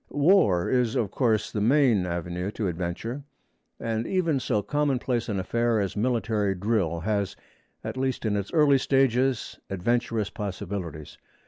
War 0.09 0.67
is, 0.67 0.95
of 0.95 1.11
course, 1.11 1.51
the 1.51 1.61
main 1.61 2.07
avenue 2.07 2.49
to 2.53 2.67
adventure, 2.67 3.21
and 3.79 4.07
even 4.07 4.39
so 4.39 4.63
commonplace 4.63 5.29
an 5.29 5.39
affair 5.39 5.79
as 5.79 5.95
military 5.95 6.55
drill 6.55 7.01
has, 7.01 7.35
at 7.83 7.97
least 7.97 8.25
in 8.25 8.35
its 8.35 8.51
early 8.51 8.79
stages, 8.79 9.59
adventurous 9.69 10.31
possibilities. 10.31 11.19